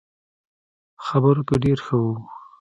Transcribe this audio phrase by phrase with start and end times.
[1.05, 2.13] خبرو کې ډېر ښه وو.